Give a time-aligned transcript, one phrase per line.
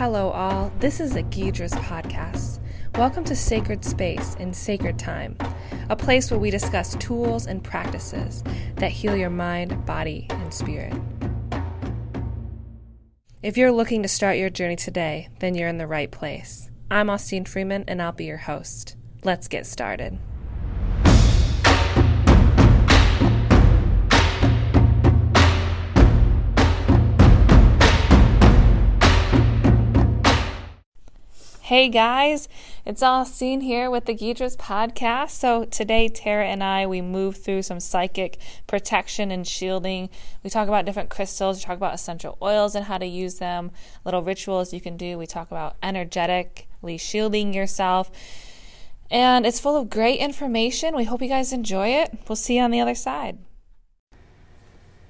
[0.00, 0.72] Hello, all.
[0.78, 2.60] This is a Gidras podcast.
[2.94, 5.36] Welcome to Sacred Space and Sacred Time,
[5.90, 8.42] a place where we discuss tools and practices
[8.76, 10.94] that heal your mind, body, and spirit.
[13.42, 16.70] If you're looking to start your journey today, then you're in the right place.
[16.90, 18.96] I'm Austin Freeman, and I'll be your host.
[19.22, 20.18] Let's get started.
[31.70, 32.48] Hey guys,
[32.84, 35.30] it's Austin here with the Gidras podcast.
[35.30, 40.10] So today, Tara and I we move through some psychic protection and shielding.
[40.42, 43.70] We talk about different crystals, we talk about essential oils and how to use them,
[44.04, 45.16] little rituals you can do.
[45.16, 48.10] We talk about energetically shielding yourself.
[49.08, 50.96] And it's full of great information.
[50.96, 52.18] We hope you guys enjoy it.
[52.28, 53.38] We'll see you on the other side.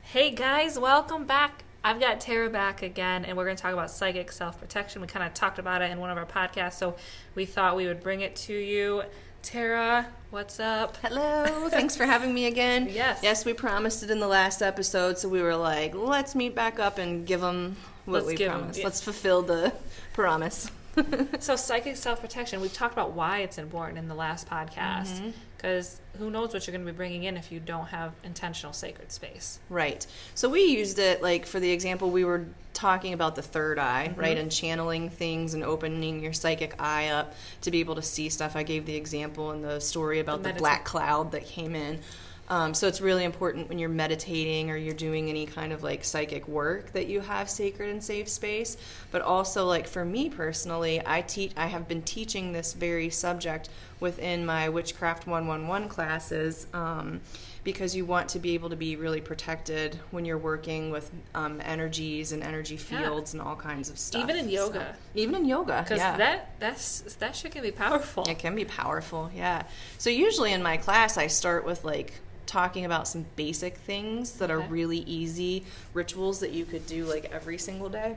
[0.03, 3.91] Hey guys, welcome back I've got Tara back again, and we're going to talk about
[3.91, 5.01] psychic self protection.
[5.01, 6.97] We kind of talked about it in one of our podcasts, so
[7.35, 9.03] we thought we would bring it to you.
[9.43, 10.99] Tara, what's up?
[10.99, 11.69] Hello.
[11.71, 12.89] Thanks for having me again.
[12.91, 13.21] Yes.
[13.23, 16.79] Yes, we promised it in the last episode, so we were like, let's meet back
[16.79, 18.79] up and give them what Let's we promised.
[18.79, 18.85] yeah.
[18.85, 19.73] Let's fulfill the
[20.13, 20.71] promise.
[21.39, 25.31] So, psychic self protection, we've talked about why it's important in the last podcast mm-hmm.
[25.61, 28.73] Because who knows what you're going to be bringing in if you don't have intentional
[28.73, 29.59] sacred space.
[29.69, 30.07] Right.
[30.35, 34.09] So we used it like for the example we were talking about the third eye,
[34.11, 34.21] Mm-hmm.
[34.21, 34.39] right?
[34.39, 38.57] And channeling things and opening your psychic eye up to be able to see stuff.
[38.57, 42.01] I gave the example in the story about The the, black cloud that came in.
[42.51, 46.05] Um, so it's really important when you're meditating or you're doing any kind of like
[46.05, 48.77] psychic work that you have sacred and safe space.
[49.13, 51.53] But also, like for me personally, I teach.
[51.57, 53.69] I have been teaching this very subject
[54.01, 56.67] within my Witchcraft 111 classes.
[56.75, 57.21] Um,
[57.63, 61.61] because you want to be able to be really protected when you're working with um,
[61.63, 63.03] energies and energy Yeah.
[63.03, 64.23] fields and all kinds of stuff.
[64.23, 64.97] Even in So- yoga.
[65.15, 66.17] even in yoga, Because yeah.
[66.17, 68.25] that, that's, that shit can be powerful.
[68.27, 69.65] It can be powerful, yeah.
[69.99, 72.15] So usually in my class, I start with like
[72.51, 77.31] talking about some basic things that are really easy rituals that you could do like
[77.33, 78.17] every single day.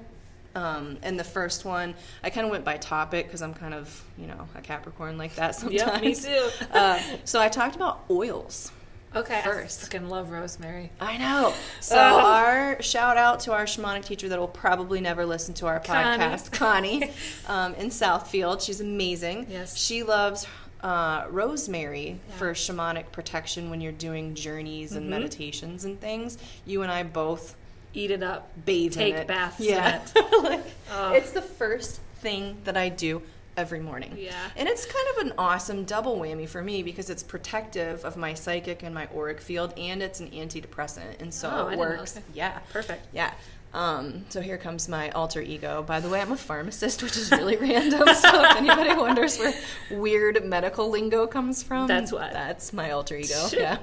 [0.56, 4.04] Um, and the first one, I kind of went by topic because I'm kind of,
[4.18, 5.82] you know, a Capricorn like that sometimes.
[5.84, 6.50] Yep, me too.
[6.74, 8.72] uh, so I talked about oils.
[9.16, 9.82] Okay, First.
[9.82, 10.90] I fucking love rosemary.
[11.00, 11.54] I know.
[11.80, 12.24] So Ugh.
[12.24, 16.18] our shout out to our shamanic teacher that will probably never listen to our Connie.
[16.24, 17.12] podcast, Connie,
[17.48, 18.66] um, in Southfield.
[18.66, 19.46] She's amazing.
[19.50, 19.78] Yes.
[19.78, 20.48] She loves
[20.84, 22.14] uh, rosemary Yeah.
[22.14, 22.38] Mm-hmm.
[22.38, 26.38] for shamanic protection when you're doing journeys and meditations and things.
[26.66, 27.56] You and I both
[27.96, 28.50] Eat it up.
[28.66, 29.28] bathe Take in it.
[29.28, 30.02] baths Yeah.
[30.44, 30.62] like,
[30.92, 31.16] Ugh.
[31.16, 33.22] it's the first thing that I do
[33.58, 34.16] every morning.
[34.18, 34.32] Yeah.
[34.58, 38.34] And it's kind of an awesome double whammy for me because it's protective of my
[38.34, 42.18] psychic and my auric field and it's an antidepressant and so Oh, it works.
[42.18, 42.26] Okay.
[42.34, 42.60] Yeah.
[42.72, 43.06] Perfect.
[43.14, 43.34] Yeah.
[43.76, 45.82] Um, so here comes my alter ego.
[45.82, 48.08] By the way, I'm a pharmacist, which is really random.
[48.08, 49.54] So if anybody wonders where
[49.90, 52.34] weird medical lingo comes from, That's what.
[52.34, 53.48] That's my alter ego.
[53.52, 53.78] yeah.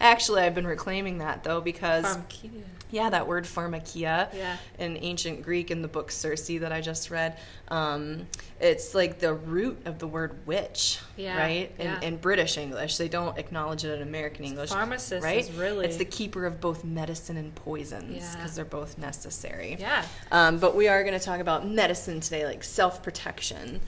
[0.00, 2.62] Actually, I've been reclaiming that though because Pharmakia.
[2.90, 4.56] yeah, that word pharmakia Yeah.
[4.78, 7.36] in ancient Greek in the book Circe that I just read.
[7.68, 8.26] Um,
[8.60, 11.72] it's like the root of the word witch, Yeah, right?
[11.78, 12.00] In, yeah.
[12.00, 14.70] in British English, they don't acknowledge it in American English.
[14.70, 15.38] Pharmacist right?
[15.40, 19.76] is really- It's the keeper of both medicine and poisons because they're both necessary.
[19.78, 20.04] Yeah.
[20.32, 23.80] Um, but we are going to talk about medicine today, like self protection.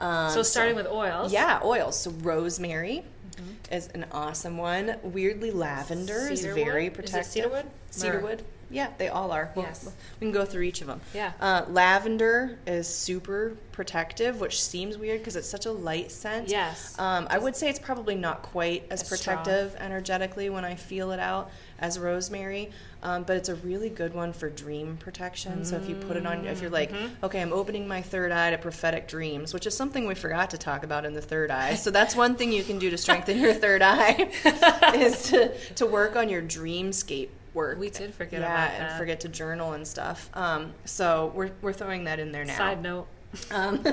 [0.00, 1.32] Um, So starting with oils.
[1.32, 1.98] yeah, oils.
[2.00, 3.04] So rosemary
[3.70, 4.96] is an awesome one.
[5.02, 6.64] Weirdly, lavender is Cedarwood?
[6.64, 7.32] very Is it protective.
[7.32, 7.66] cedarwood?
[7.90, 8.42] Cedarwood.
[8.70, 9.52] Yeah, they all are.
[9.54, 9.84] Well, Yes.
[10.20, 11.00] We can go through each of them.
[11.14, 11.32] Yeah.
[11.40, 16.48] Uh, lavender is super protective, which seems weird because it's such a light scent.
[16.48, 16.98] Yes.
[16.98, 19.36] Um, I would say it's probably not quite as As strong.
[19.38, 22.70] protective energetically when I feel it out as rosemary,
[23.02, 25.64] um, but it's a really good one for dream protection.
[25.64, 27.24] So if you put it on, if you're like, Mm-hmm.
[27.26, 30.58] okay, I'm opening my third eye to prophetic dreams, which is something we forgot to
[30.58, 31.74] talk about in the third eye.
[31.74, 34.30] So that's one thing you can do to strengthen your third eye
[34.96, 37.78] is to, to work on your dreamscape work.
[37.78, 40.30] We did forget yeah, about and forget to journal and stuff.
[40.34, 42.56] Um, so we're we're throwing that in there now.
[42.56, 43.08] Side note.
[43.50, 43.84] Um,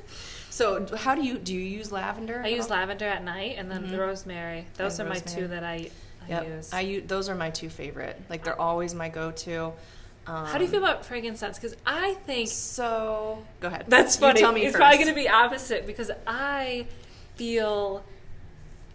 [0.50, 2.40] so how do you do you use lavender?
[2.42, 4.66] I use lavender at night and then the rosemary.
[4.76, 5.90] Those And are my two that I,
[6.26, 6.46] I Yep.
[6.46, 6.72] use.
[6.72, 8.20] I use those are my two favorite.
[8.30, 9.72] Like they're always my go-to.
[10.26, 11.56] Um, How do you feel about frankincense?
[11.58, 13.86] Because I think So go ahead.
[13.88, 14.40] that's You funny.
[14.40, 14.80] tell me it's first.
[14.80, 16.86] probably going to be opposite because I
[17.36, 18.04] feel.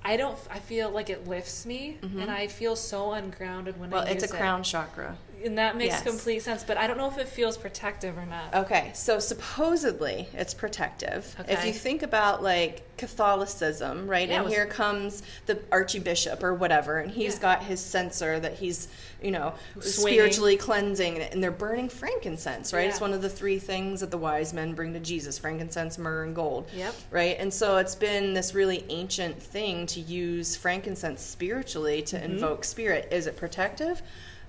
[0.06, 0.38] I don't.
[0.50, 3.98] I feel like it lifts me, and I feel so ungrounded when Mm-hmm.
[3.98, 4.40] Well, I it's a it.
[4.40, 5.18] crown chakra.
[5.46, 6.04] And that makes Yes.
[6.04, 6.64] complete sense.
[6.64, 8.54] But I don't know if it feels protective or not.
[8.66, 11.36] Okay, so supposedly it's protective.
[11.40, 11.54] Okay.
[11.54, 14.28] If you think about like Catholicism, right?
[14.30, 17.42] Yeah, and was- here comes the archbishop or whatever, and he's Yeah.
[17.42, 18.88] got his censer that he's,
[19.22, 19.92] you know, Swinging.
[20.14, 22.88] spiritually cleansing, and they're burning frankincense, right?
[22.88, 26.24] It's one of the three things that the wise men bring to Jesus frankincense, myrrh,
[26.24, 26.70] and gold.
[26.76, 26.94] Yep.
[27.12, 27.36] Right?
[27.40, 32.26] And so it's been this really ancient thing to use frankincense spiritually to Mm-hmm.
[32.34, 33.08] invoke spirit.
[33.12, 34.02] Is it protective?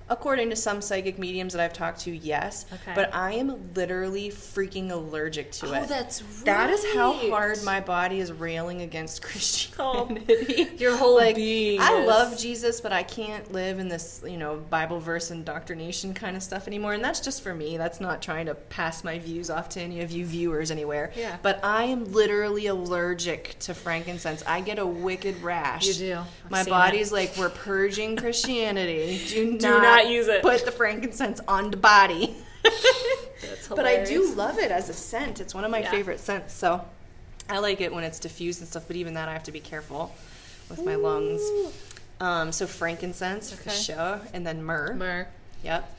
[0.09, 2.67] According to some psychic mediums that I've talked to, yes.
[2.71, 2.93] Okay.
[2.95, 5.83] But I am literally freaking allergic to oh, it.
[5.85, 10.69] Oh, that's That is how hard my body is railing against Christianity.
[10.71, 14.23] Oh, your whole like, being I is- love Jesus, but I can't live in this,
[14.27, 16.93] you know, Bible verse indoctrination kind of stuff anymore.
[16.93, 17.79] And that's just for me.
[17.79, 21.13] That's not trying to pass my views off to any of you viewers anywhere.
[21.17, 21.39] Yeah.
[21.41, 24.43] But I am literally allergic to frankincense.
[24.47, 25.87] I get a wicked rash.
[25.87, 26.19] You do.
[26.45, 29.23] I've My body's like, we're purging Christianity.
[29.29, 30.43] Do, Do not use it.
[30.43, 32.37] Put the frankincense on the body.
[32.63, 35.41] That's But I do love it as a scent.
[35.41, 35.91] It's one of my Yeah.
[35.91, 36.55] favorite scents.
[36.55, 36.85] So
[37.49, 39.61] I like it when it's diffused and stuff, but even that I have to be
[39.61, 40.15] careful
[40.71, 41.43] with my lungs.
[42.21, 44.95] Um, so frankincense, for sure, and then myrrh.
[44.95, 45.27] Myrrh.
[45.63, 45.91] Yep.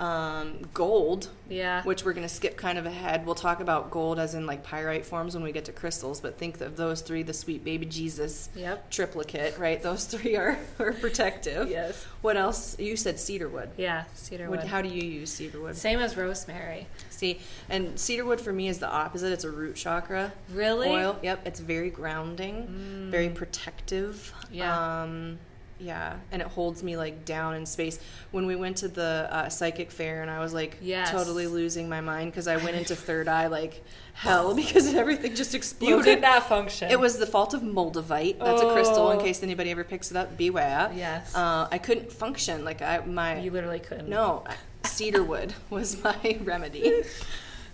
[0.00, 1.84] Um, gold, Yeah.
[1.84, 3.24] which we're going to skip kind of ahead.
[3.24, 6.36] We'll talk about gold as in like pyrite forms when we get to crystals, but
[6.38, 8.90] think of those three the sweet baby Jesus Yep.
[8.90, 9.80] triplicate, right?
[9.80, 11.70] Those three are, are protective.
[11.70, 12.04] Yes.
[12.20, 12.76] What else?
[12.80, 13.70] You said cedarwood.
[13.76, 14.04] Yeah.
[14.14, 14.58] cedarwood.
[14.60, 15.76] What, how do you use cedarwood?
[15.76, 16.88] Same as rosemary.
[17.10, 19.32] See, and cedarwood for me is the opposite.
[19.32, 20.88] It's a root chakra Really?
[20.88, 21.16] oil.
[21.22, 24.32] Yep, it's very grounding, very protective.
[24.46, 24.48] Mm.
[24.50, 25.02] Yeah.
[25.02, 25.38] Um,
[25.82, 27.98] yeah, and it holds me like down in space.
[28.30, 31.10] When we went to the uh, psychic fair, and I was like Yes.
[31.10, 33.82] totally losing my mind because I went into third eye like
[34.14, 35.98] hell because everything just exploded.
[35.98, 36.90] You could not function.
[36.90, 38.38] It was the fault of moldavite.
[38.38, 39.10] That's a crystal.
[39.10, 39.20] In Oh.
[39.22, 40.90] case anybody ever picks it up, beware.
[40.94, 41.34] Yes.
[41.34, 42.64] Uh, I couldn't function.
[42.64, 44.08] Like I my You literally couldn't.
[44.08, 44.44] no,
[44.84, 47.02] cedarwood was my remedy.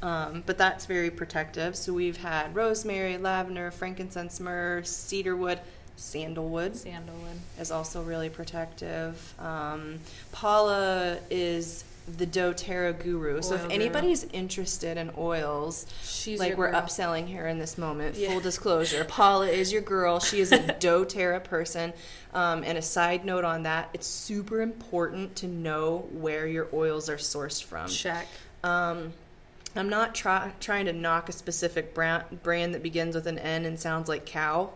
[0.00, 1.74] Um, but that's very protective.
[1.74, 5.58] So we've had rosemary, lavender, frankincense, myrrh, cedarwood,
[5.98, 7.36] sandalwood Sandalwood.
[7.60, 9.34] is also really protective.
[9.38, 9.98] Um,
[10.32, 11.84] Paula is
[12.16, 13.42] the doTERRA guru.
[13.42, 13.74] so Oil if guru.
[13.74, 16.80] anybody's interested in oils, She's like we're girl.
[16.80, 18.16] upselling here in this moment.
[18.16, 18.30] Yeah.
[18.30, 20.18] Full disclosure, Paula is your girl.
[20.20, 21.92] She is a doTERRA person.
[22.32, 27.08] Um, and a side note on that, it's super important to know where your oils
[27.10, 27.88] are sourced from.
[27.88, 28.26] Check.
[28.64, 29.12] Um,
[29.76, 33.64] I'm not try- trying to knock a specific brand, brand that begins with an N
[33.66, 34.70] and sounds like cow.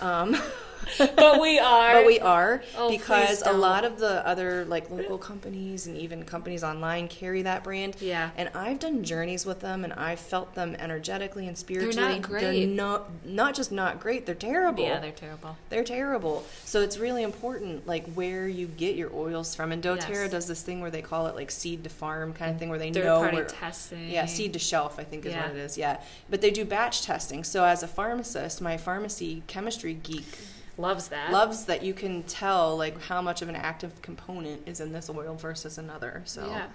[0.00, 0.36] Um,
[0.98, 1.94] But we are.
[1.94, 6.24] but we are Oh, because a lot of the other like local companies and even
[6.24, 7.96] companies online carry that brand.
[8.00, 8.30] Yeah.
[8.36, 12.18] And I've done journeys with them and I've felt them energetically and spiritually.
[12.20, 12.40] great.
[12.42, 14.84] They're not not just not great, they're terrible.
[14.84, 15.56] Yeah, they're terrible.
[15.70, 16.44] They're terrible.
[16.64, 19.72] So it's really important, like where you get your oils from.
[19.72, 20.30] And DoTerra Yes.
[20.30, 22.58] does this thing where they call it like seed to farm kind of mm-hmm.
[22.60, 23.44] thing, where they Third know party where.
[23.46, 24.08] testing.
[24.10, 25.46] Yeah, seed to shelf, I think is Yeah.
[25.46, 25.76] what it is.
[25.78, 26.00] Yeah,
[26.30, 27.44] but they do batch testing.
[27.44, 30.26] So as a pharmacist, my pharmacy chemistry geek
[30.76, 31.30] Loves that.
[31.30, 35.08] loves that you can tell like how much of an active component is in this
[35.08, 36.22] oil versus another.
[36.24, 36.66] So Yeah.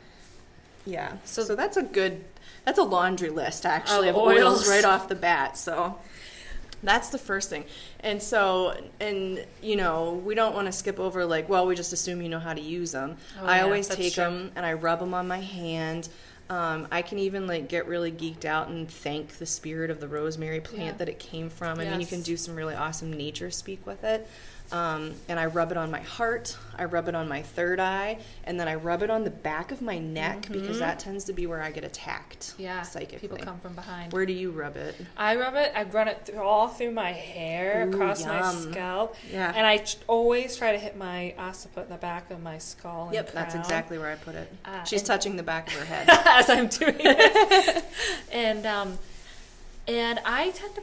[0.85, 1.13] yeah.
[1.25, 2.23] So- So, that's a good
[2.65, 4.61] that's a laundry list actually Of oils.
[4.61, 4.69] oils.
[4.69, 5.57] right off the bat.
[5.57, 5.97] So
[6.81, 7.65] that's the first thing.
[7.99, 11.91] And so and you know, we don't want to skip over like well, we just
[11.91, 13.17] assume you know how to use them.
[13.41, 14.23] Oh, I yeah, always take true.
[14.23, 16.07] them and I rub them on my hand.
[16.49, 20.07] Um, I can even like get really geeked out and thank the spirit of the
[20.07, 20.91] rosemary plant Yeah.
[20.93, 21.79] that it came from.
[21.79, 24.27] I mean, you can do some really awesome nature speak with it.
[24.71, 28.19] Um, and I rub it on my heart, I rub it on my third eye,
[28.43, 31.33] and then I rub it on the back of my neck because that tends to
[31.33, 32.61] be where I get attacked Mm-hmm.
[32.61, 32.81] Yeah.
[32.83, 33.17] psychically.
[33.19, 34.13] People come from behind.
[34.13, 34.95] Where do you rub it?
[35.17, 35.71] I rub it.
[35.75, 39.15] I run it through, all through my hair, Ooh, across my scalp.
[39.31, 39.51] Yeah.
[39.55, 43.05] And I ch- always try to hit my occiput in the back of my skull.
[43.05, 44.51] And Yep, that's exactly where I put it.
[44.65, 46.07] Ah, She's touching the back of her head.
[46.09, 47.83] as I'm doing it.
[48.31, 48.99] and um,
[49.87, 50.81] and I tend to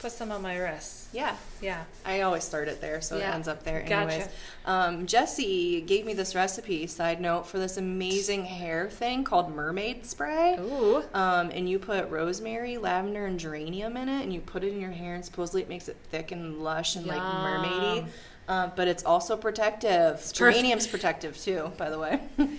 [0.00, 1.08] put some on my wrists.
[1.12, 1.84] yeah, Yeah.
[2.04, 3.30] I always start it there, so Yeah.
[3.30, 3.94] it ends up there Gotcha.
[4.12, 4.28] anyways.
[4.66, 10.04] Um, Jesse gave me this recipe, side note, for this amazing hair thing called mermaid
[10.04, 10.56] spray.
[10.60, 11.02] Ooh.
[11.14, 14.80] Um, and you put rosemary, lavender, and geranium in it, and you put it in
[14.80, 17.96] your hair, and supposedly it makes it thick and lush and like mermaidy.
[17.96, 18.08] Yum.
[18.48, 20.16] Uh, but it's also protective.
[20.16, 20.34] perfect.
[20.34, 22.20] Geranium's protective too, by the way.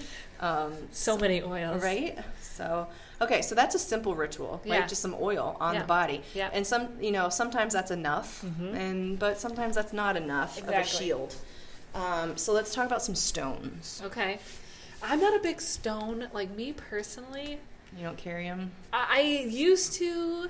[0.42, 1.82] um, So many oils.
[1.82, 2.18] right?
[2.42, 2.88] So
[3.22, 4.80] okay, so that's a simple ritual, right?
[4.82, 4.88] Yeah.
[4.88, 5.82] Just some oil on Yeah.
[5.82, 6.50] the body, Yeah.
[6.54, 8.76] and some, you know, sometimes that's enough, Mhm.
[8.76, 11.36] and but sometimes that's not enough of a shield.
[11.96, 14.02] Um, so let's talk about some stones.
[14.06, 14.40] Okay.
[15.02, 16.28] I'm not a big stone.
[16.34, 17.60] Like me personally,
[17.98, 18.72] You don't carry them.
[18.92, 20.50] I, I used to,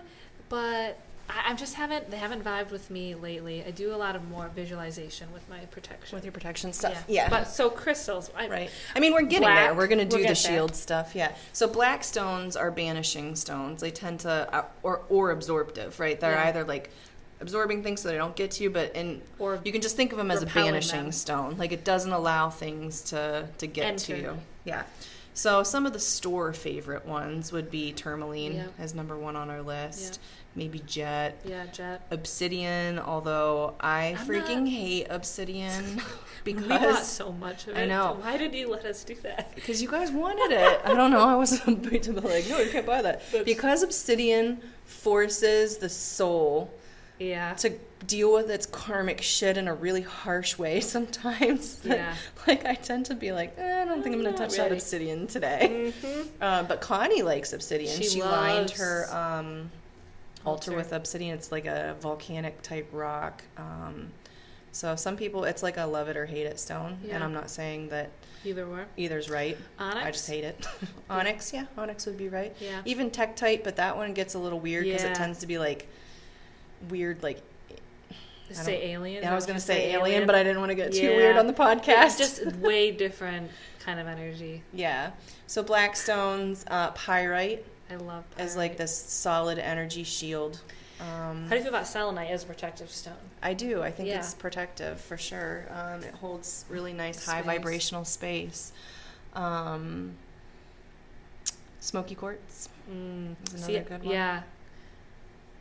[0.50, 0.97] but
[1.29, 3.63] I, I just haven't they haven't vibed with me lately.
[3.65, 6.15] I do a lot of more visualization with my protection.
[6.15, 7.03] with your protection stuff.
[7.07, 7.29] Yeah.
[7.29, 8.69] But so crystals, I, Right.
[8.96, 9.74] I mean, we're getting there.
[9.74, 10.53] We're going to do we'll the get there.
[10.53, 11.13] shield stuff.
[11.15, 11.31] Yeah.
[11.53, 13.81] So black stones are banishing stones.
[13.81, 16.19] They tend to, uh, or or absorptive, right?
[16.19, 16.48] They're Yeah.
[16.48, 16.89] either like
[17.39, 20.12] absorbing things so they don't get to you, but in Or you can just think
[20.12, 21.12] of them as a banishing them.
[21.12, 21.55] stone.
[21.57, 24.15] Like it doesn't allow things to to get Enter.
[24.15, 24.38] to you.
[24.65, 24.84] Yeah.
[25.34, 28.74] So some of the store favorite ones would be tourmaline Yep.
[28.79, 30.19] as number one on our list.
[30.57, 31.39] Maybe jet.
[31.45, 32.01] yeah, jet.
[32.09, 36.01] Obsidian, although I I'm freaking not- hate obsidian
[36.43, 37.81] because we bought because so much of it.
[37.81, 38.17] I know.
[38.21, 39.53] Why did you let us do that?
[39.55, 40.81] because you guys wanted it.
[40.83, 41.21] I don't know.
[41.21, 43.21] I wasn't afraid to be like, no, you can't buy that.
[43.31, 46.71] That's- Because obsidian forces the soul
[47.19, 47.53] Yeah.
[47.55, 51.81] to deal with its karmic shit in a really harsh way sometimes.
[51.83, 52.15] Yeah.
[52.47, 55.27] like I tend to be like, eh, I don't think I'm, gonna touch that obsidian
[55.27, 55.93] today.
[56.01, 56.27] Mhm.
[56.41, 57.95] Uh, but Connie likes obsidian.
[57.95, 59.69] She She, lined her um,
[60.47, 61.35] altar with obsidian.
[61.37, 63.43] It's like a volcanic type rock.
[63.57, 64.11] Um,
[64.71, 66.97] so some people, it's like a love it or hate it stone.
[67.03, 67.15] Yeah.
[67.15, 68.09] And I'm not saying that
[68.45, 68.85] Either or.
[68.95, 69.57] either's right.
[69.79, 70.05] Onyx.
[70.05, 70.67] I just hate it.
[71.09, 72.55] onyx, yeah, onyx would be right.
[72.61, 72.81] Yeah.
[72.85, 75.11] Even Tektite, but that one gets a little weird because Yeah.
[75.11, 75.87] it tends to be like
[76.89, 77.41] weird, like
[78.49, 79.23] I say alien.
[79.23, 81.35] yeah, I was gonna you say alien, but I didn't want to get too weird
[81.37, 82.05] on the podcast.
[82.05, 84.63] It's just way different kind of energy.
[84.73, 85.11] yeah.
[85.47, 88.24] So black stones, uh, pyrite I love.
[88.38, 90.62] as like this solid energy shield.
[91.00, 93.13] Um, How do you feel about selenite as a protective stone?
[93.44, 93.84] I do.
[93.84, 94.17] I think Yeah.
[94.20, 95.65] it's protective for sure.
[95.70, 98.72] Um, it holds really nice high vibrational space.
[99.34, 100.15] Um,
[101.79, 102.70] smoky quartz.
[102.91, 103.36] Mm.
[103.53, 104.13] Is See, another good one.
[104.13, 104.41] Yeah.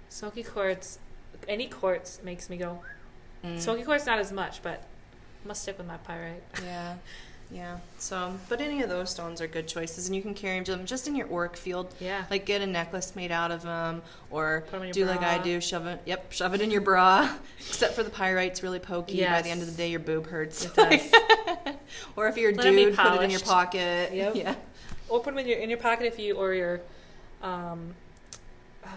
[0.08, 0.98] Smoky quartz.
[1.46, 2.80] Any quartz makes me go.
[3.44, 3.60] Mm.
[3.60, 4.82] Smoky quartz not as much, but
[5.44, 6.42] I must stick with my pyrite.
[6.64, 6.94] Yeah,
[7.50, 7.78] yeah.
[7.98, 11.06] So, but any of those stones are good choices, and you can carry them just
[11.06, 11.94] in your auric field.
[12.00, 12.24] Yeah.
[12.30, 15.22] Like get a necklace made out of them, or Put 'em in your do like
[15.22, 16.00] I do, shove it.
[16.06, 17.28] Yep, shove it in your bra.
[17.58, 19.24] Except for the pyrite's really pokey.
[19.24, 20.64] By the end of the day, your boob hurts.
[20.64, 21.12] It does.
[22.16, 24.12] or if you're a Let dude, put it in your pocket.
[24.12, 24.34] Yep.
[24.36, 24.54] Yeah.
[25.08, 26.80] or put them in your in your pocket if you or your,
[27.42, 27.94] um,
[28.84, 28.88] uh,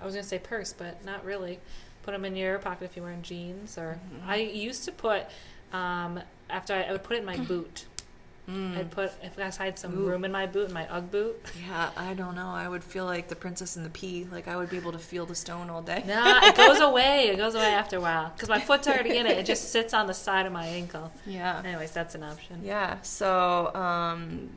[0.00, 1.58] I was gonna say purse, but not really.
[2.04, 3.76] Put them in your pocket if you're wearing jeans.
[3.76, 4.26] Or Mhm.
[4.28, 5.24] I used to put,
[5.72, 7.86] um, after I, I would put it in my boot.
[8.48, 8.78] Mm.
[8.78, 10.06] I'd put if I had some Ooh.
[10.06, 11.36] room in my boot, in my UGG boot.
[11.68, 12.48] Yeah, I don't know.
[12.48, 14.26] I would feel like the princess and the pea.
[14.32, 16.02] Like I would be able to feel the stone all day.
[16.06, 17.28] Nah, it goes away.
[17.28, 19.36] It goes away after a while because my foot's already in it.
[19.36, 21.12] It just sits on the side of my ankle.
[21.26, 21.60] Yeah.
[21.62, 22.60] Anyways, that's an option.
[22.64, 23.02] Yeah.
[23.02, 24.48] So, um,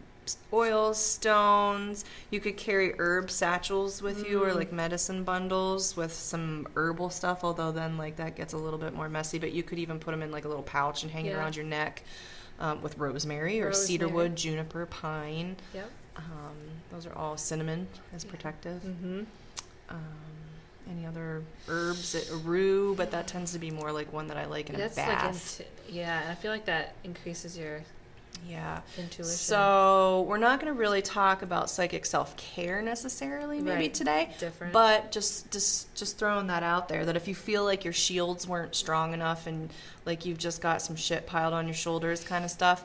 [0.54, 2.06] oils, stones.
[2.30, 4.56] You could carry herb satchels with you, or Mm.
[4.56, 7.44] like medicine bundles with some herbal stuff.
[7.44, 9.40] Although then, like that gets a little bit more messy.
[9.40, 11.56] But you could even put them in like a little pouch and hang it around
[11.56, 12.04] your neck.
[12.60, 13.88] Um, with rosemary or Rosemary.
[13.88, 15.56] cedarwood, juniper, pine.
[15.74, 15.90] Yep.
[16.18, 16.56] Um,
[16.92, 18.30] those are all cinnamon as Yeah.
[18.30, 18.84] protective.
[18.84, 19.24] Mm-hmm.
[19.90, 20.00] Um,
[20.90, 22.12] any other herbs?
[22.12, 24.96] That, rue, but that tends to be more like one that I like in That's
[24.96, 25.62] a like bath.
[25.90, 27.82] yeah, and I feel like that increases your
[28.48, 28.82] yeah.
[28.98, 29.24] intuition.
[29.26, 33.94] So we're not going to really talk about psychic self care necessarily, maybe Right.
[33.94, 34.34] today.
[34.40, 34.74] different.
[34.74, 38.48] But just just just throwing that out there that if you feel like your shields
[38.48, 39.70] weren't strong enough and
[40.06, 42.84] like you've just got some shit piled on your shoulders, kind of stuff,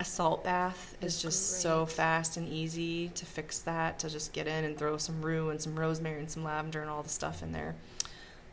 [0.00, 3.98] a salt bath is just so fast and easy to fix that.
[4.00, 6.90] To just get in and throw some rue and some rosemary and some lavender and
[6.90, 7.74] all the stuff in there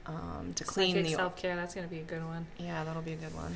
[0.06, 1.56] um, to clean the self care.
[1.56, 2.46] That's gonna be a good one.
[2.58, 3.56] yeah, that'll be a good one.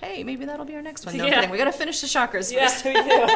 [0.00, 1.16] Hey, maybe that'll be our next one.
[1.16, 1.34] No, Yeah.
[1.36, 1.50] kidding.
[1.50, 2.84] We got to finish the chakras Yeah, first.
[2.84, 3.26] we do.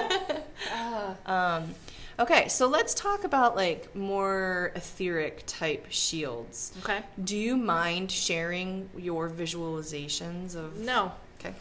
[1.27, 1.75] Um,
[2.19, 6.73] okay, so let's talk about like more etheric type shields.
[6.83, 7.01] okay.
[7.23, 10.79] Do you mind sharing your visualizations of?
[10.79, 11.55] No, Okay.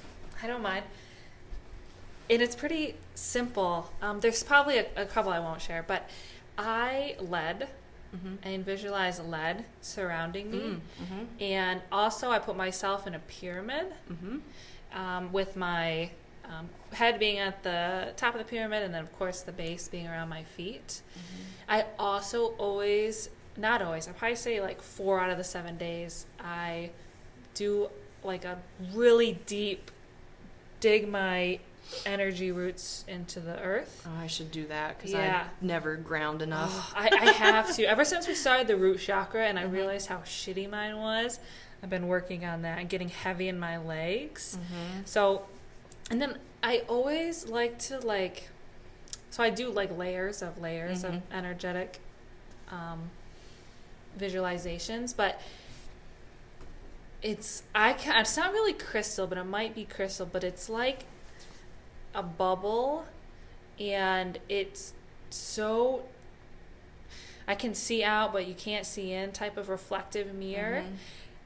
[0.44, 0.84] I don't mind.
[2.30, 3.92] And it's pretty simple.
[4.02, 6.10] Um, there's probably a, a couple I won't share, but
[6.58, 7.70] I led
[8.16, 8.36] Mm-hmm.
[8.44, 10.60] and visualize lead surrounding me.
[11.04, 11.24] Mm-hmm.
[11.44, 14.38] And also, I put myself in a pyramid Mm-hmm.
[14.94, 16.10] Um, with my
[16.46, 19.88] um, head being at the top of the pyramid, and then, of course, the base
[19.88, 21.02] being around my feet.
[21.68, 26.26] I also always, not always, I probably say like four out of the seven days,
[26.40, 26.92] I
[27.54, 27.90] do
[28.24, 28.58] like a
[28.94, 29.92] really deep
[30.80, 31.60] dig my
[32.06, 34.06] energy roots into the earth.
[34.08, 35.46] Oh, I should do that because Yeah.
[35.46, 36.72] I never ground enough.
[36.74, 37.84] Oh, I, I have to.
[37.90, 39.72] Ever since we started the root chakra and I Mhm.
[39.72, 41.40] realized how shitty mine was,
[41.84, 44.58] I've been working on that and getting heavy in my legs.
[44.60, 45.02] Mm-hmm.
[45.06, 45.44] So,
[46.10, 48.50] and then I always like to like,
[49.30, 51.18] so I do like layers of layers Mhm.
[51.18, 52.00] of energetic
[52.72, 53.10] um,
[54.20, 55.40] visualizations, but
[57.22, 60.70] it's I can not it's not really crystal, but it might be crystal, but it's
[60.70, 61.06] like
[62.14, 63.06] a bubble,
[63.80, 64.94] and it's
[65.30, 66.04] so
[67.48, 70.82] I can see out, but you can't see in type of reflective mirror.
[70.82, 70.96] Mm-hmm.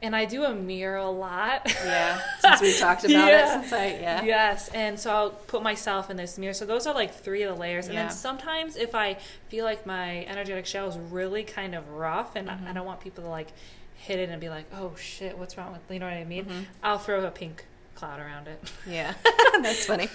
[0.04, 1.62] And I do a mirror a lot.
[1.86, 3.44] Yeah, since we talked about Yeah.
[3.60, 4.24] it, since I yeah.
[4.24, 6.54] Yes, and so I'll put myself in this mirror.
[6.54, 7.86] So those are like three of the layers.
[7.86, 8.04] And Yeah.
[8.08, 9.18] then sometimes if I
[9.50, 12.68] feel like my energetic shell is really kind of rough and Mm-hmm.
[12.68, 13.50] I don't want people to like
[13.96, 16.46] hit it and be like, oh shit, what's wrong with, you know what I mean?
[16.46, 16.62] Mm-hmm.
[16.82, 18.60] I'll throw a pink cloud around it.
[18.88, 19.14] Yeah,
[19.62, 20.10] that's funny.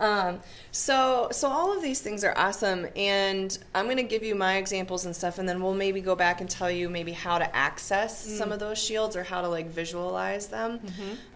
[0.00, 0.38] Um,
[0.70, 4.56] so, so all of these things are awesome, and I'm going to give you my
[4.58, 7.56] examples and stuff, and then we'll maybe go back and tell you maybe how to
[7.56, 10.80] access some of those shields or how to like visualize them.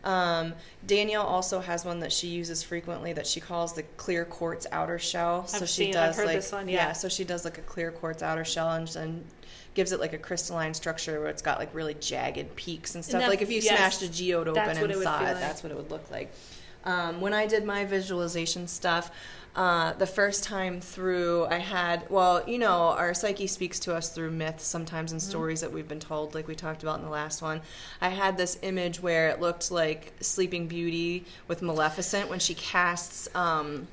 [0.05, 0.53] Um,
[0.87, 4.99] Danielle also has one that she uses frequently that she calls the clear quartz outer
[4.99, 5.47] shell.
[5.47, 6.93] So I've she seen- does like one, yeah.
[6.93, 9.25] so she does like a clear quartz outer shell and then
[9.75, 13.23] gives it like a crystalline structure where it's got like really jagged peaks and stuff.
[13.23, 15.41] that- like if you yes, smashed a geode open that's what and saw it, like.
[15.41, 16.33] that's what it would look like.
[16.85, 19.11] Um, when I did my visualization stuff,
[19.55, 24.09] uh, the first time through, I had, well, you know, our psyche speaks to us
[24.09, 25.31] through myths sometimes and Mm-hmm.
[25.31, 27.61] stories that we've been told, like we talked about in the last one.
[28.01, 33.29] I had this image where it looked like Sleeping Beauty with Maleficent when she casts.
[33.35, 33.89] Um,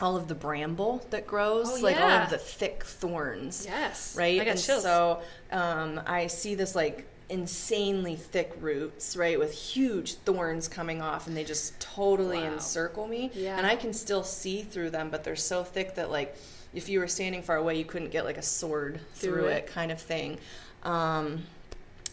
[0.00, 4.14] all of the bramble that grows, Oh, like all of the thick thorns Yes.
[4.16, 4.40] right?
[4.40, 4.82] I got and chills.
[4.84, 11.26] so um, I see this like insanely thick roots, right, with huge thorns coming off,
[11.26, 12.52] and they just totally Wow.
[12.54, 13.30] encircle me.
[13.34, 13.56] Yeah.
[13.58, 16.36] And I can still see through them, but they're so thick that like
[16.74, 19.56] if you were standing far away, you couldn't get like a sword through, Through it.
[19.56, 19.66] it.
[19.68, 20.38] kind of thing.
[20.82, 21.44] Um,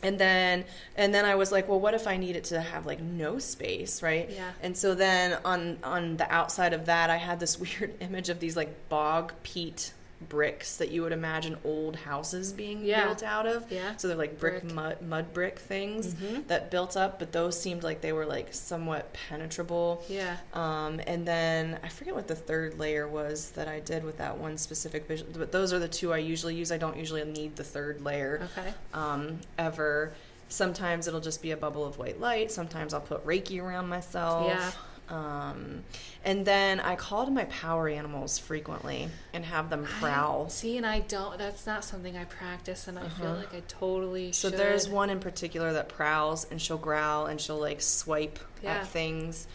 [0.03, 0.65] and then
[0.97, 4.01] and then I was like, well, what if I needed to have like no space,
[4.03, 4.29] right?
[4.29, 4.51] Yeah.
[4.61, 8.39] And so then on on the outside of that, I had this weird image of
[8.39, 9.93] these like bog peat
[10.29, 13.05] bricks that you would imagine old houses being Yeah.
[13.05, 13.71] built out of.
[13.71, 13.95] Yeah.
[13.97, 14.73] So they're like brick, Brick.
[14.73, 16.47] mud mud brick things Mhm.
[16.47, 20.03] that built up, but those seemed like they were like somewhat penetrable.
[20.07, 20.37] Yeah.
[20.53, 24.37] Um, and then I forget what the third layer was that I did with that
[24.37, 26.71] one specific vision, but those are the two I usually use.
[26.71, 28.73] I don't usually need the third layer Okay.
[28.93, 30.13] um, ever.
[30.47, 32.51] Sometimes it'll just be a bubble of white light.
[32.51, 34.45] Sometimes I'll put Reiki around myself.
[34.47, 34.71] Yeah.
[35.09, 35.83] Um,
[36.23, 40.49] and then I call to my power animals frequently and have them prowl.
[40.49, 41.37] See, and I don't.
[41.37, 43.37] That's not something I practice, and I feel Uh-huh.
[43.39, 44.57] like I totally So should.
[44.59, 48.77] there's one in particular that prowls and she'll growl and she'll like swipe Yeah.
[48.79, 49.47] at things.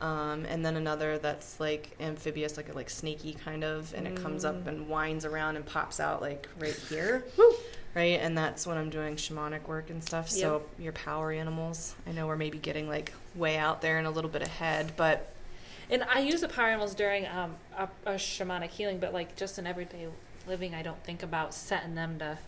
[0.00, 4.14] Um, and then another that's like amphibious, like a like snaky kind of, and it
[4.22, 4.66] comes up Mm.
[4.68, 7.24] and winds around and pops out like right here.
[7.94, 10.28] Right, and that's when I'm doing shamanic work and stuff.
[10.28, 14.10] So your power animals, I know we're maybe getting like way out there and a
[14.10, 15.32] little bit ahead, but
[15.90, 19.58] And I use the power animals during um, a, a shamanic healing, but like just
[19.58, 20.06] in everyday
[20.46, 22.38] living, I don't think about setting them to.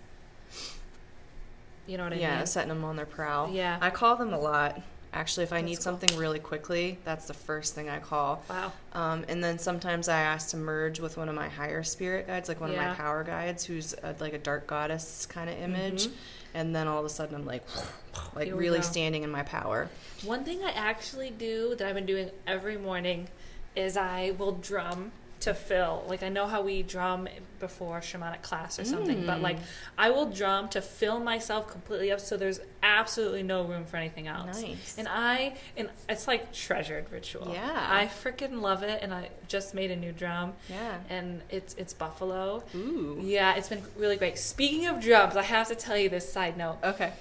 [1.86, 2.38] You know what I yeah, mean?
[2.40, 3.50] Yeah, setting them on their prowl.
[3.50, 3.78] Yeah.
[3.80, 4.80] I call them a lot.
[5.12, 5.82] Actually, if I That's need cool.
[5.82, 8.44] something really quickly, that's the first thing I call.
[8.48, 8.72] Wow.
[8.92, 12.48] Um, and then sometimes I ask to merge with one of my higher spirit guides,
[12.48, 16.06] like one of my power guides, who's a, like a dark goddess kind of image.
[16.06, 16.12] Mhm.
[16.54, 17.64] And then all of a sudden, I'm like,
[18.36, 18.84] like really go.
[18.84, 19.88] standing in my power.
[20.24, 23.28] One thing I actually do that I've been doing every morning
[23.74, 26.04] is I will drum to fill.
[26.06, 29.42] Like I know how we drum before shamanic class or something, but mm.
[29.42, 29.58] like
[29.96, 34.28] I will drum to fill myself completely up so there's absolutely no room for anything
[34.28, 34.60] else.
[34.60, 34.96] Nice.
[34.98, 37.50] And I and it's like treasured ritual.
[37.52, 37.86] Yeah.
[37.90, 40.98] I freaking love it and I just made a new drum Yeah.
[41.08, 42.62] and it's it's buffalo.
[42.74, 43.18] Ooh.
[43.22, 44.38] Yeah, it's been really great.
[44.38, 46.78] Speaking of drums, I have to tell you this side note.
[46.84, 47.12] Okay.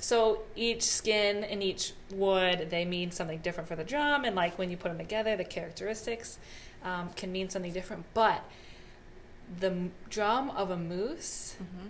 [0.00, 4.58] So each skin and each wood, they mean something different for the drum, and like
[4.58, 6.38] when you put them together, the characteristics
[6.86, 8.04] um, can mean something different.
[8.14, 8.42] But
[9.60, 11.88] the m- drum of a moose Mm-hmm.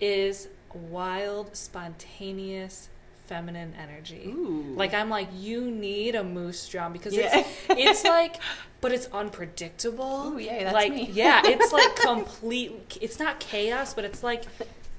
[0.00, 2.88] is wild, spontaneous,
[3.26, 4.24] feminine energy.
[4.28, 4.74] Ooh.
[4.76, 7.38] Like I'm like, you need a moose drum because Yeah.
[7.38, 8.36] it's it's like,
[8.80, 10.28] but it's unpredictable.
[10.34, 11.08] Ooh, yay, that's like me.
[11.12, 12.98] yeah, it's like complete.
[13.00, 14.44] It's not chaos, but it's like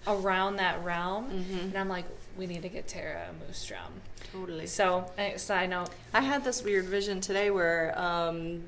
[0.08, 1.30] around that realm.
[1.30, 1.62] Mhm.
[1.70, 2.06] And I'm like,
[2.38, 4.02] we need to get Tara a moose drum.
[4.32, 4.68] Totally.
[4.68, 8.62] So, side note, I had this weird vision today where um,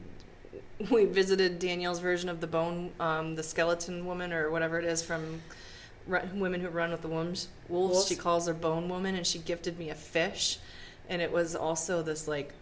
[0.89, 5.01] we visited Danielle's version of the bone, um, the skeleton woman or whatever it is
[5.03, 5.41] from
[6.33, 7.47] women who run with the wolves.
[7.69, 8.07] wolves.
[8.07, 10.57] She calls her bone woman, and she gifted me a fish,
[11.09, 12.53] and it was also this like,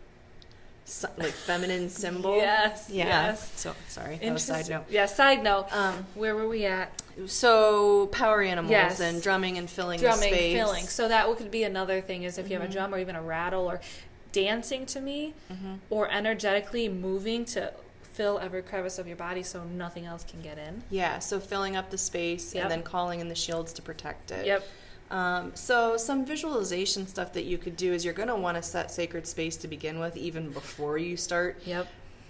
[1.18, 2.36] like feminine symbol.
[2.38, 3.06] Yes, Yeah.
[3.08, 3.52] yes.
[3.56, 4.18] So sorry.
[4.18, 4.86] That was side note.
[4.90, 5.68] Yeah, side note.
[5.72, 6.92] Um, Where were we at?
[7.26, 9.00] so power animals Yes.
[9.02, 10.56] and drumming and filling Drumming, the space.
[10.58, 10.84] filling.
[10.86, 12.72] So that could be another thing is if you have Mm-hmm.
[12.72, 13.82] a drum or even a rattle or
[14.32, 15.74] dancing to me Mm-hmm.
[15.90, 20.58] or energetically moving to fill every crevice of your body so nothing else can get
[20.58, 20.84] in.
[20.90, 22.64] Yeah, so filling up the space Yep.
[22.64, 24.46] and then calling in the shields to protect it.
[24.46, 24.68] Yep.
[25.12, 28.62] Um, so some visualization stuff that you could do is you're going to want to
[28.62, 31.88] set sacred space to begin with, even before you start Yep.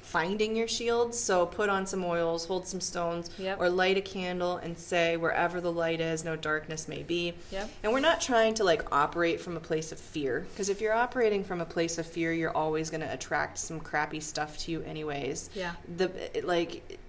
[0.10, 1.20] Finding your shields.
[1.20, 3.60] So put on some oils, hold some stones, Yep.
[3.60, 7.34] or light a candle and say wherever the light is, no darkness may be.
[7.52, 7.70] Yep.
[7.84, 10.94] And we're not trying to like operate from a place of fear because if you're
[10.94, 14.72] operating from a place of fear, you're always going to attract some crappy stuff to
[14.72, 15.52] you anyways.
[15.54, 15.74] Yeah.
[15.98, 16.12] The
[16.44, 17.00] like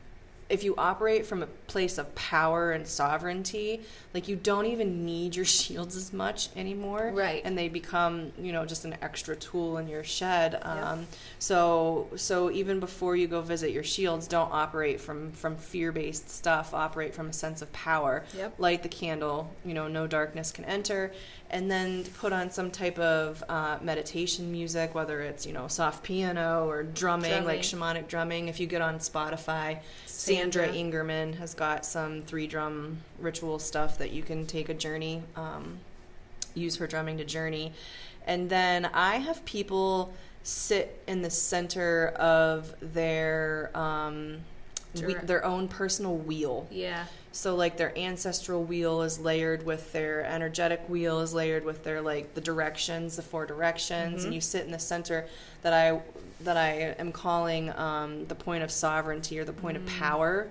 [0.51, 3.81] if you operate from a place of power and sovereignty,
[4.13, 7.13] like you don't even need your shields as much anymore.
[7.15, 7.43] Right.
[7.45, 10.59] And they become, you know, just an extra tool in your shed.
[10.63, 11.07] Um,
[11.39, 16.29] so so even before you go visit your shields, don't operate from from fear based
[16.29, 16.75] stuff.
[16.75, 18.25] Operate from a sense of power.
[18.37, 18.55] Yep.
[18.59, 19.55] Light the candle.
[19.65, 21.13] You know, no darkness can enter.
[21.53, 26.05] And then put on some type of uh, meditation music, whether it's you know soft
[26.05, 28.47] piano or drumming, like shamanic drumming.
[28.47, 30.69] If you get on Spotify, Sandra, Sandra.
[30.69, 35.79] Ingerman has got some three drum ritual stuff that you can take a journey, um,
[36.55, 37.73] use her drumming to journey.
[38.27, 44.39] And then I have people sit in the center of their um,
[44.95, 46.67] we, their own personal wheel.
[46.71, 47.05] Yeah.
[47.33, 52.01] So like their ancestral wheel is layered with their energetic wheel is layered with their
[52.01, 55.27] like the directions, the four directions, and you sit in the center
[55.62, 56.01] that I
[56.40, 60.49] that I am calling um, the point of sovereignty or the point of power,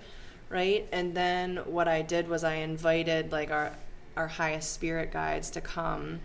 [0.49, 0.87] right?
[0.91, 3.73] And then what I did was I invited like our
[4.15, 6.19] our highest spirit guides to come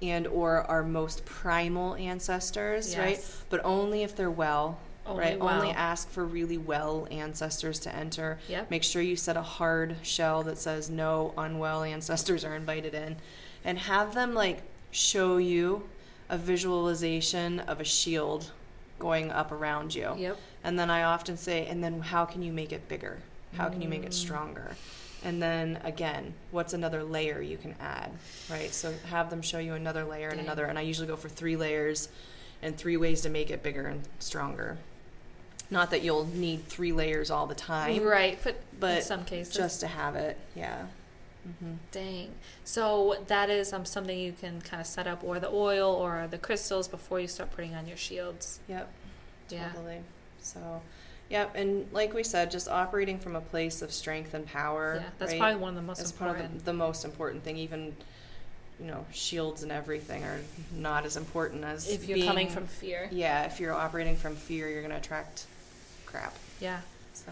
[0.00, 3.24] and or our most primal ancestors, right?
[3.50, 4.78] But only if they're well.
[5.08, 5.54] Only right, well.
[5.54, 8.38] only ask for really well ancestors to enter.
[8.48, 8.70] Yep.
[8.70, 13.16] Make sure you set a hard shell that says no unwell ancestors are invited in
[13.64, 15.88] and have them like show you
[16.28, 18.50] a visualization of a shield
[18.98, 20.12] going up around you.
[20.16, 20.36] Yep.
[20.64, 23.18] And then I often say, and then how can you make it bigger?
[23.56, 23.90] How can you Mm.
[23.92, 24.76] make it stronger?
[25.24, 28.10] And then again, what's another layer you can add,
[28.50, 28.72] right?
[28.72, 30.46] So have them show you another layer and Dang.
[30.46, 30.66] another.
[30.66, 32.08] And I usually go for three layers
[32.62, 34.76] and three ways to make it bigger and stronger.
[35.70, 38.38] Not that you'll need three layers all the time, Right.
[38.42, 39.54] But, but in some cases.
[39.54, 40.86] just to have it, yeah.
[41.60, 42.30] hmm Dang.
[42.64, 46.26] So that is um, something you can kind of set up, or the oil, or
[46.30, 48.60] the crystals before you start putting on your shields.
[48.68, 48.90] Yep.
[49.50, 49.68] Yeah.
[49.72, 49.98] Totally.
[50.40, 50.80] So,
[51.28, 51.54] yep.
[51.54, 55.00] And like we said, just operating from a place of strength and power.
[55.02, 56.64] Yeah, that's right, probably one of the most probably important.
[56.64, 57.58] the most important thing.
[57.58, 57.94] Even,
[58.80, 60.40] you know, shields and everything are
[60.74, 63.08] not as important as if you're coming from fear.
[63.12, 65.46] Yeah, if you're operating from fear, you're going to attract
[66.10, 66.34] crap.
[66.60, 66.80] Yeah.
[67.14, 67.30] So.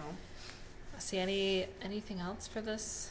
[0.98, 3.10] See any anything else for this?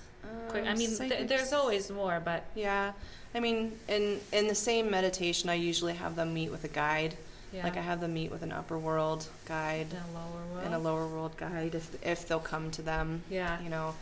[0.49, 0.65] Quick.
[0.65, 2.93] I um, mean, th- there's always more, but Yeah,
[3.35, 7.15] I mean, in in the same meditation, I usually have them meet with a guide.
[7.53, 7.63] yeah.
[7.63, 10.65] Like I have them meet with an upper world guide in a lower world.
[10.65, 13.21] and a lower world guide if if they'll come to them.
[13.29, 13.61] Yeah.
[13.61, 13.95] You know,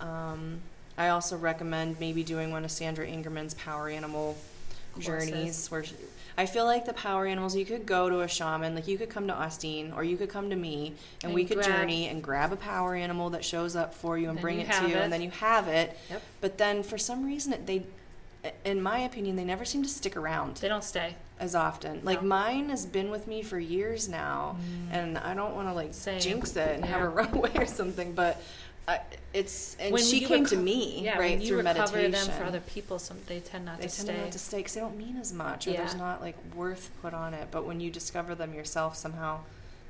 [0.00, 0.60] um,
[0.98, 4.36] I also recommend maybe doing one of Sandra Ingerman's power animal.
[4.98, 5.94] Journeys where she,
[6.38, 9.10] I feel like the power animals you could go to a shaman like you could
[9.10, 10.88] come to Austin or you could come to me
[11.22, 14.16] and, And we could grab- journey and grab a power animal that shows up for
[14.18, 15.02] you and bring you it to you it.
[15.02, 16.22] and then you have it Yep.
[16.40, 17.84] but then for some reason it, they
[18.64, 21.14] in my opinion they never seem to stick around They don't stay.
[21.38, 22.00] as often.
[22.04, 22.28] Like No.
[22.28, 24.56] mine has been with me for years now,
[24.90, 25.94] and I don't want to like Mm.
[25.94, 26.20] Same.
[26.20, 27.04] jinx it and have Yeah.
[27.04, 28.12] her run away or something.
[28.14, 28.40] But
[28.88, 29.00] I,
[29.32, 32.12] it's and When she came reco- to me Yeah, right when you through recover meditation.
[32.12, 34.16] them for other people, some they tend not they to tend stay.
[34.20, 35.78] not to stay because they don't mean as much, or Yeah.
[35.78, 37.48] there's not like worth put on it.
[37.50, 39.40] But when you discover them yourself, somehow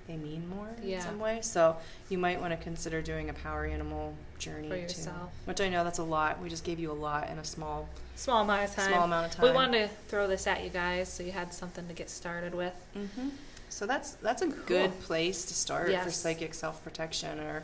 [0.06, 0.96] they mean more Yeah.
[0.96, 1.38] in some way.
[1.40, 1.76] So
[2.10, 4.82] you might want to consider doing a power animal journey For too.
[4.82, 5.30] yourself.
[5.46, 6.40] Which I know that's a lot.
[6.42, 8.88] We just gave you a lot in a small Small amount of time.
[8.92, 9.46] small amount of time.
[9.46, 12.54] We wanted to throw this at you guys, so you had something to get started
[12.54, 12.74] with.
[12.92, 13.28] hmm
[13.70, 17.62] So that's that's a good place to start for psychic self protection or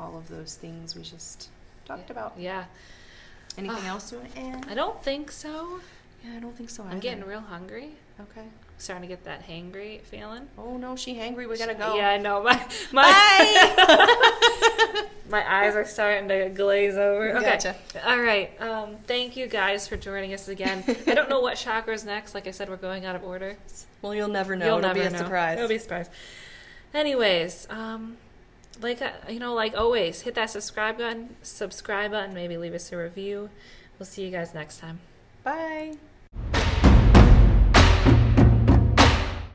[0.00, 1.48] all of those things we just
[1.84, 2.12] talked Yeah.
[2.12, 2.32] about.
[2.38, 2.64] Yeah.
[3.58, 3.88] Anything Ah.
[3.88, 4.66] else you want to add?
[4.70, 5.80] I don't think so.
[6.24, 6.84] yeah, I don't think so.
[6.84, 7.90] I'm getting real hungry.
[8.20, 8.46] okay.
[8.78, 10.48] Starting to get that hangry feeling.
[10.56, 11.46] Oh no, she hangry.
[11.48, 11.96] We gotta go.
[11.96, 12.42] Yeah, I know.
[12.42, 17.36] My my my eyes are starting to glaze over.
[17.36, 17.44] Okay.
[17.50, 17.76] Gotcha.
[18.06, 18.58] All right.
[18.60, 20.82] Um, thank you guys for joining us again.
[21.06, 22.34] I don't know what chakra's next.
[22.34, 23.56] Like I said, we're going out of order.
[24.00, 24.66] Well, you'll never know.
[24.66, 25.18] You'll It'll never be a know.
[25.18, 25.58] surprise.
[25.58, 26.08] It'll be a surprise.
[26.94, 28.16] Anyways, um,
[28.80, 32.92] like uh, you know, like always, hit that subscribe button, subscribe button, maybe leave us
[32.92, 33.50] a review.
[33.98, 35.00] We'll see you guys next time.
[35.44, 36.09] Bye.